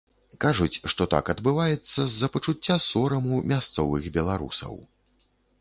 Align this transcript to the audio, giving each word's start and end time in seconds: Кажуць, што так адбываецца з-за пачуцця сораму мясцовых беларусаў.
Кажуць, 0.45 0.79
што 0.93 1.05
так 1.11 1.27
адбываецца 1.33 1.99
з-за 2.13 2.31
пачуцця 2.37 2.79
сораму 2.89 3.43
мясцовых 3.53 4.11
беларусаў. 4.17 4.73